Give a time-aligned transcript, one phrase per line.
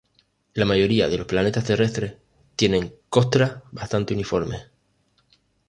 [0.55, 2.15] La mayoría de los planetas terrestres
[2.55, 4.65] tienen costras bastante uniformes.